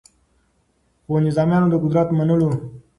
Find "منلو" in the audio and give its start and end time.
2.17-2.49